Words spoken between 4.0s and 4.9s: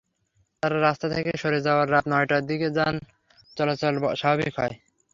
স্বাভাবিক হয়।